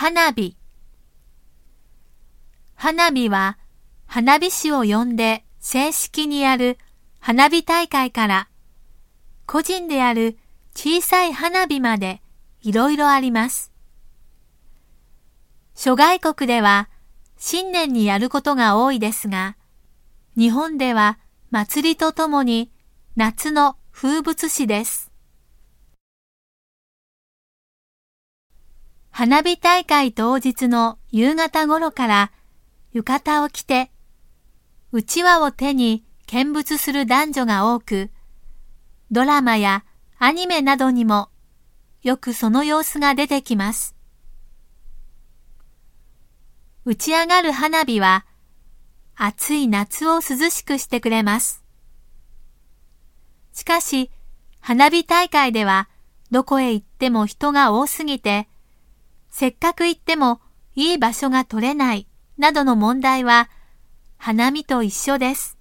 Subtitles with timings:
[0.00, 0.54] 花火。
[2.76, 3.58] 花火は
[4.06, 6.78] 花火師を呼んで正式にやる
[7.18, 8.48] 花火大会から
[9.44, 10.38] 個人でやる
[10.72, 12.22] 小さい花火まで
[12.62, 13.72] いろいろあります。
[15.74, 16.88] 諸外国では
[17.36, 19.56] 新年にやることが多いですが、
[20.36, 21.18] 日本では
[21.50, 22.70] 祭りとともに
[23.16, 25.07] 夏の風物詩です。
[29.18, 32.32] 花火大会当日の夕方頃から
[32.92, 33.90] 浴衣を着て、
[34.92, 38.12] うちわを手に見物する男女が多く、
[39.10, 39.84] ドラマや
[40.20, 41.30] アニメなどにも
[42.00, 43.96] よくその様子が出てきます。
[46.84, 48.24] 打ち上がる花火は
[49.16, 51.64] 暑い夏を涼しくしてくれます。
[53.52, 54.12] しかし、
[54.60, 55.88] 花火大会では
[56.30, 58.46] どこへ行っても人が多すぎて、
[59.38, 60.40] せっかく行っても
[60.74, 62.08] いい場所が取れない
[62.38, 63.48] などの問題は
[64.16, 65.57] 花見と一緒です。